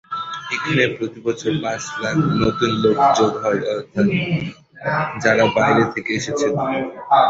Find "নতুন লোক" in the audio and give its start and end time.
2.41-2.97